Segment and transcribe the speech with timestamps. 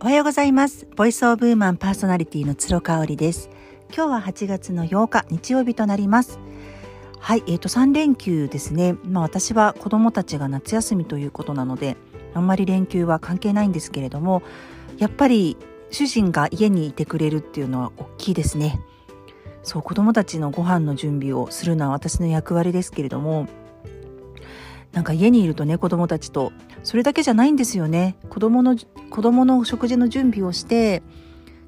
[0.00, 0.86] おはようございます。
[0.94, 3.50] ボイスオブウーマンパーソナリティの鶴香織です。
[3.92, 6.38] 今日は8月の8日日曜日となります。
[7.18, 8.94] はい、えっ、ー、と3連休ですね。
[9.02, 11.96] まあ私は子供たちが夏休みということなので、
[12.32, 14.44] あんまり連休は関係ないんですけれども、
[14.98, 15.56] やっぱり
[15.90, 18.80] 主人が家にいてくれるっていうのは大きいですね。
[19.64, 23.48] そう子供たちのご飯の準備をするのは私の役割ですけれども、
[24.92, 26.52] なんか家にいるとね子供たちと
[26.88, 28.16] それだけじゃないんですよね。
[28.30, 28.74] 子供の
[29.10, 31.02] 子供の食事の準備をして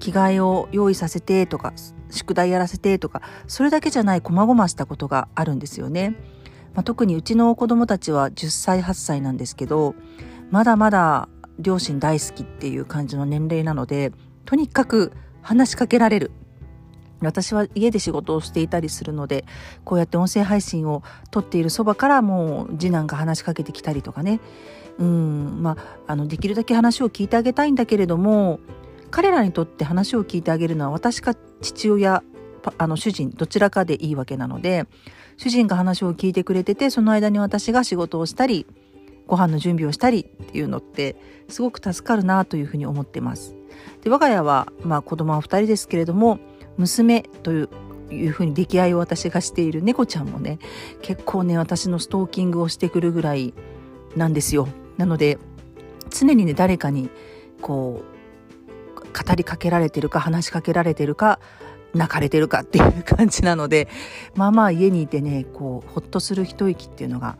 [0.00, 1.72] 着替えを用意させてとか
[2.10, 6.16] 宿題やらせてとかそれだけじゃない細々したことがあるんですよね。
[6.74, 9.94] まあ、特にうちの子供たちは10歳8歳なんですけど
[10.50, 11.28] まだまだ
[11.60, 14.10] 両親大好きっていう感じの年齢なので
[14.46, 15.12] とにかく
[15.42, 16.32] 話しかけられる。
[17.20, 19.44] 私は家で仕事をしていたりするので
[19.84, 24.40] こうやって音声配信を撮っているそばからもう次男が話しかけてきたりとかね。
[24.98, 25.76] うんま
[26.06, 28.60] ああのできるだけ話を聞いてあげたいんだけれども
[29.10, 32.22] 彼らにとって話を聞いてあげるのは私か父親
[32.78, 34.86] あの主人どちらかでいいわけなので
[35.36, 38.66] 主人が話を聞いてくれててその間に私が仕事をしたり
[39.26, 41.16] ご飯の準備をしたりっていうのって
[41.48, 43.54] すごく助かるなというふうに思ってます。
[44.02, 46.38] で我が家は、まあ、子供は2人ですけれども
[46.76, 47.68] 娘という
[48.10, 50.58] いうふうに出来合いを私がしている猫ちゃんもね
[51.02, 53.54] 結構ね私のストーキングをしてくるぐらい
[54.14, 54.68] なんですよ。
[54.96, 55.38] なので
[56.10, 57.10] 常にね誰かに
[57.60, 58.14] こう
[59.02, 61.40] 語りかけられてるか話しかけられてるか
[61.94, 63.88] 泣かれてるかっていう感じなので
[64.34, 67.36] まあまあ家にいてねこうほっとする一息っていうのが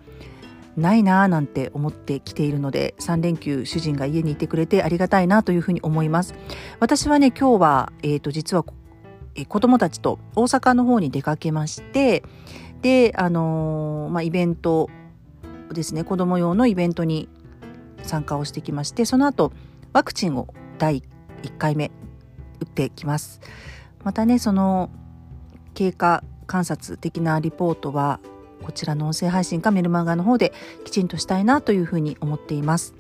[0.77, 6.35] ないなぁなんて思ってきているので3連休主人が家にいてくれてありがたいなというふうに思います。
[6.81, 8.65] 私はね今日は、えーと、実は
[9.37, 12.23] え子供たちと大阪の方に出かけまして
[12.83, 14.91] であのー、まあ、イベント
[15.73, 17.29] ですね子供用のイベントに
[18.05, 19.53] 参加をしてきましてその後
[19.93, 21.03] ワクチンを第
[21.43, 21.91] 1回目
[22.61, 23.41] 打ってきます。
[24.03, 24.91] またねその
[25.75, 28.21] 経過観察的なリポートは
[28.63, 30.53] こちらの音声配信かメルマガの方で
[30.85, 32.95] きちんとしたいなというふうに思っています。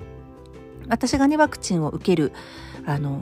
[0.88, 2.32] 私がねワクチンを受ける
[2.87, 3.19] あの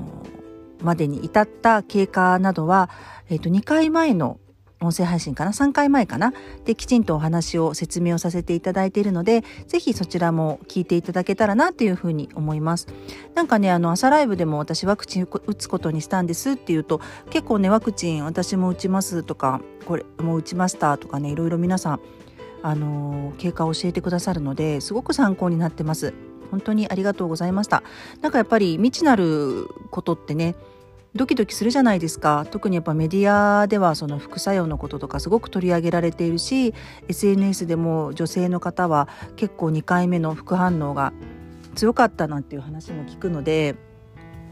[0.82, 2.90] までに至った経過などは、
[3.28, 4.40] えー、と2回前の
[4.82, 6.32] 音声配信かな？3回前かな？
[6.64, 12.86] できちんとお話を説明をさせていただいているのでぜひそちらも聞いていただけたらなっていうふうに思います。
[13.34, 17.00] なんかねあの朝ライブでも私ワクチン打つことにしたんですっていうと
[17.30, 22.00] 結構ねワクチン私も打ちますとかこれもう打ちましたとかねいろいろ皆さん
[22.62, 26.14] あの経過を教えてくださるのですごく参考になってます。
[26.50, 27.82] 本当にありがとうございました。
[28.20, 30.54] なんかやっぱり未知なることってね
[31.14, 32.46] ドキドキするじゃないですか。
[32.50, 36.72] 特にやっぱメディアではその副作用のこととかすごく取り上げられているし
[37.08, 41.12] SNS でも女性の方は結構2回目の副反応が
[41.74, 43.76] 強かったなんていう話も聞くので、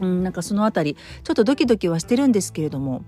[0.01, 3.03] うん、なんかその辺りちょっとドキドキはしてるんですけれども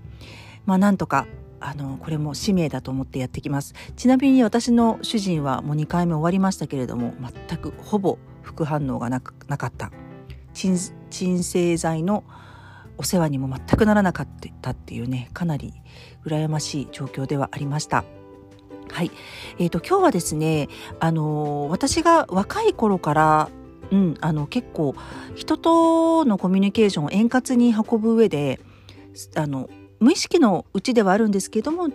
[0.66, 1.28] まあなんとか
[1.60, 3.74] あのこれも使命だと思ってやってきます。
[3.96, 7.14] ちなみに私の主人はもう2回目終わりましたけれども
[7.48, 9.32] 全くほぼ副反応がなか
[9.68, 9.92] った。
[10.52, 12.24] 鎮静剤の
[12.98, 14.28] お世話にも全くならなかっ
[14.62, 15.72] たっていうねかなり
[16.24, 18.04] 羨ましい状況ではありました。
[18.90, 19.10] はい、
[19.58, 20.68] えーと、今日はですね、
[21.00, 23.50] あのー、私が若い頃から、
[23.90, 24.94] うん、あの結構
[25.34, 28.60] 人とのコミュニケーションを円滑に運ぶ上で
[29.34, 29.68] あの
[30.00, 31.88] 無意識のうちではあるんですけども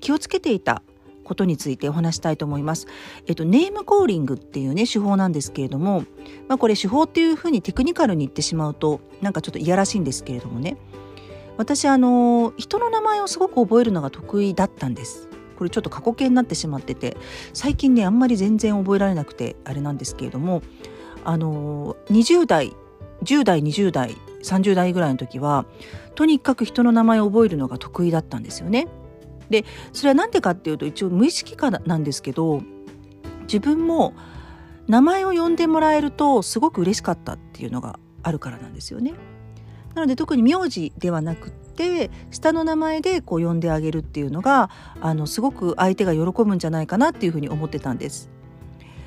[0.00, 0.82] 気をつけていた
[1.32, 2.86] ことについてお話したいと思います。
[3.26, 6.04] えっと、ネームコーリングっていうね手法なんですけれども、
[6.46, 10.76] まあ、これ手法っていうふうにテクニカルに言ってしまうとなんかちょっといやらしいんですけれどもね
[11.56, 15.28] 私あの人の名前をすごく覚えるのが得意だったんです。
[15.56, 17.16] これちょっと過去形になってしまってて
[17.52, 20.60] 最近ねあんまり全然覚えられなくてあれなんですけれども
[21.24, 22.72] あの20代
[23.22, 25.66] 10代20代30代ぐらいの時は
[26.16, 28.88] とにかく人の名前を覚えるのが得意だったんですよね。
[29.50, 32.62] でそれは何でかっていうと一応無意識化なんですけど
[33.42, 34.14] 自分も
[34.88, 39.14] 名前を呼んでもらえるとすごく嬉しかったっていうのがあるからなんですよね。
[39.94, 48.30] なので特に名字ではなくて下の名前でこう呼んであげるっていうのがあのすごく相手が喜ぶんじゃないかなっていうふうに思ってたんです。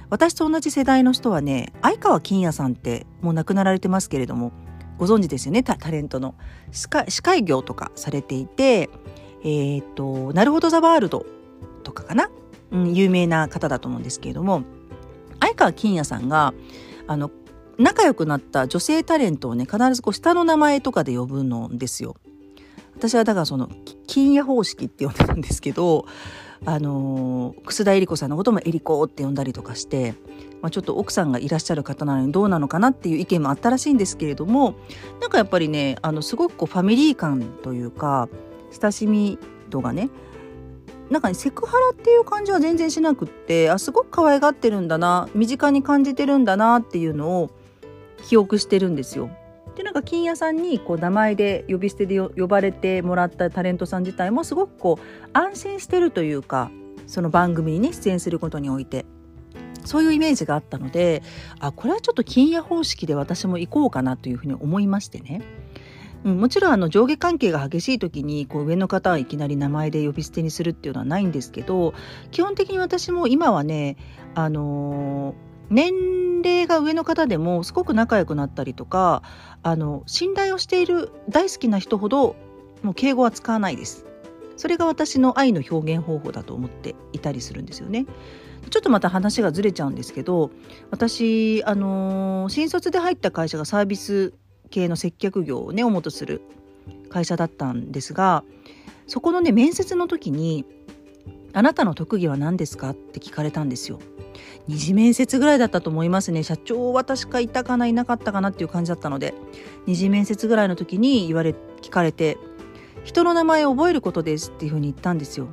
[0.09, 4.51] 私と同じ世代の人はね相川金也さんってもう亡くなられてますけれども
[4.99, 5.63] ご存知ですよね？
[5.63, 6.35] タレントの
[6.71, 6.87] 司
[7.23, 8.89] 会業とかされていて
[9.45, 11.25] えっ、ー、と、なるほどザワールド
[11.83, 12.29] とかかな、
[12.71, 14.63] うん、有名な方だと思うんですけれども、
[15.39, 16.53] 相川金也さんが、
[17.07, 17.29] あの、
[17.77, 22.15] 仲良くなった女性タレントをね、必ずこう下の名前とかで呼ぶのですよ。
[22.97, 23.69] 私はだからその、
[24.07, 26.05] 金也方式って呼んでたんですけど、
[26.65, 30.15] あの、楠田絵理子さんのこともエリコって呼んだりとかして、
[30.63, 34.73] まあ、ちょっと奥さんがいらっしゃる方なのにどうなのかなっていう意見もあったらしいんですけれども
[35.21, 38.29] なんかやっぱりねあのすごくこうファミリー感というか
[38.81, 39.39] 親しみ
[39.69, 40.09] 度がね
[41.09, 47.51] なんかねセクハラっていう感じは全然しなくってあすごく可愛がってるんだな身近に感じてるんだなっていうのを
[48.27, 49.29] 記憶してるんですよ。
[49.75, 56.71] でなんか金屋さんにこう名前で呼び捨てで呼ばれてもらったタレントさん自体もすごくこう安心してるというか
[57.07, 59.05] その番組にね出演することにおいて
[59.83, 61.23] そういうイメージがあったので
[61.59, 65.41] あこれはちょっと金屋方式で私も行こうかなというふうに思いましてね。
[66.25, 71.93] うん、もちろんあの上下関係が激しい時にこう上の方はいきなり名前で呼び捨てにするっていうのはないんですけど
[72.31, 73.95] 基本的に私も今はね
[74.33, 79.23] あのー年齢が上の方でもすごく仲良くなったりとか
[79.63, 82.35] あの信頼をしている大好きな人ほど
[82.83, 84.05] もう敬語は使わないです。
[84.57, 88.05] それが私の愛の表現方法だと思っていたりするんですよね。
[88.69, 90.49] ちょっとまた話がずれちゃうんですけど
[90.89, 94.33] 私あの新卒で入った会社がサービス
[94.75, 96.41] 系の接客業をね主とする
[97.09, 98.43] 会社だったんですが
[99.07, 100.65] そこのね面接の時に
[101.53, 103.99] 「あなたの特技は何ですか?」って聞かれたんですよ。
[104.67, 109.33] 二次面接ぐらいだったと思いますね社長は確かいたかないなかったかなっていう感じだったので
[109.85, 112.37] 二次面接ぐらいの時に言われ聞かれて
[113.05, 115.47] 「人の名前を覚えることです」っていうふうに言ったんですよ。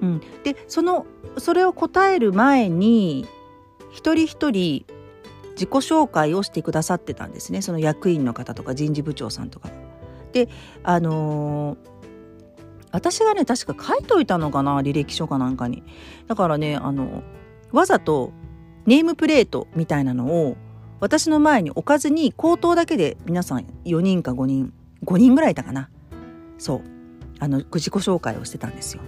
[0.00, 1.04] うん、でその
[1.36, 3.26] それを答える前に
[3.90, 4.86] 一人一人
[5.54, 9.70] 自己紹介をしてくださってたんですねその役員の方とか人事部長さんとか。
[10.32, 10.48] で
[10.82, 11.78] あのー、
[12.90, 15.84] 私がね確か書いといたのかな履歴書かなんかに。
[16.26, 17.22] だからねあの
[17.72, 18.32] わざと
[18.86, 20.56] ネームプレートみたいなのを
[21.00, 24.72] 私の前に置かずに口頭だけで皆さん4人か5人
[25.04, 25.88] 5人ぐらいいたかな
[26.58, 26.82] そう
[27.40, 29.02] あの自己紹介をしてたんですよ。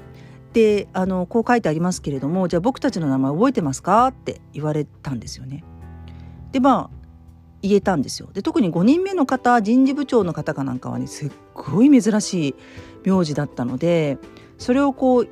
[0.53, 4.07] であのこう書いてありますけれどもじゃあ僕たちの名前覚えてますか？
[4.07, 5.65] って言われたんですよね。
[6.53, 6.97] でまあ
[7.63, 8.29] 言えたんですよ。
[8.33, 12.55] で特に5人目の方人事部長の方かなんかはねすっごい珍しい
[13.05, 14.19] 名字だったので
[14.59, 15.29] それをこう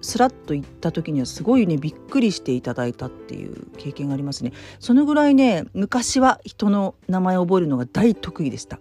[0.00, 4.52] スラッと言った時にはすごいねびっくりしていただいたっていう経験がありますね。
[4.78, 8.78] そのぐらいね昔は人の名前を覚えるのが大得意でした。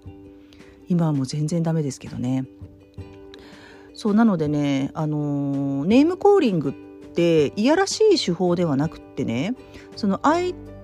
[0.88, 2.46] 今はもう全然ダメですけどね。
[3.94, 6.74] そうなのでねあの、ネームコーリングっ
[7.14, 9.56] ていやらしい手法ではなくってね
[9.96, 10.76] その相手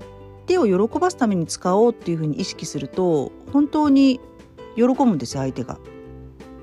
[0.46, 4.20] 手を喜ばすために使おうっていうふうに意識すると本当に
[4.76, 5.78] 喜ぶんです相手が。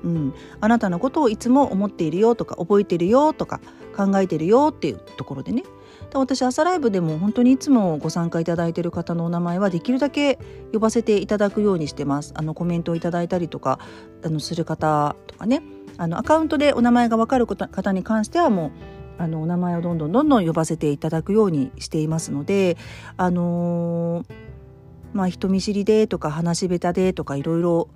[0.03, 3.61] うん、あなたのことをいつも思っているよとか覚えてるよとか
[3.95, 5.63] 考えてるよっていうところでね。
[6.13, 10.39] 私朝ライブでも本当にいつもご参加いただいている方のお名前はできるだけ
[10.73, 12.33] 呼ばせていただくようにしてます。
[12.35, 13.79] あのコメントをいただいたりとか
[14.23, 15.61] あのする方とかね。
[15.97, 18.71] あのアカウントでお名前が分かる方に関してはもう
[19.21, 22.75] あのお名前をどんどんどんどん呼ばせていただくようにしていますので
[23.17, 24.25] あのー、
[25.13, 27.87] まあ人見知りでとか話し下手でとかいろいろ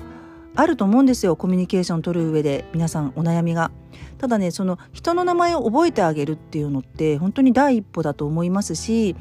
[0.54, 3.72] あると思うんですよコミュニケーション取る上で皆さんお悩みが。
[4.20, 9.16] ただねその人の名前を覚えてあげるっていうのって本当に第一歩だと思いますし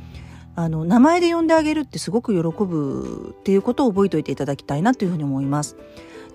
[0.54, 5.76] あの名前で呼んであげるってすごく喜ぶっていうことを覚えておいていただきたいなというふうに思います。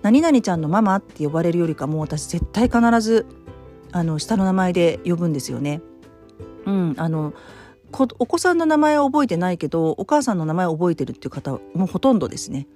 [0.02, 3.26] 何々ちゃんのママって呼ばれるよりかも私絶対必ず
[3.92, 5.80] あの下の名前で呼ぶんですよね。
[6.66, 7.32] うん、あの
[7.92, 12.66] お子さんの名前を覚えてないけどお母さんの名前を覚えてるっていう方もほとんどですね。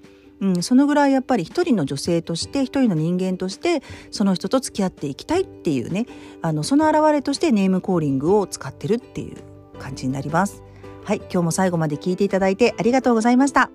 [0.41, 6.07] うん、そのぐらいやっぱり一人の女性として一人の人間としてその人と付き合っていきたいっていうね
[6.43, 9.37] あのその表れとしてネームコーリングを使ってるっていう
[9.79, 10.63] 感じになります。
[11.05, 13.71] はい今日も最後まで聞いていただいてありがとうございました。